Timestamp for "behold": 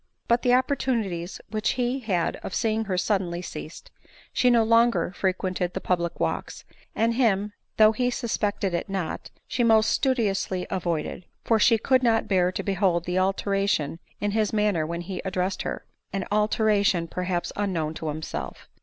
12.63-13.05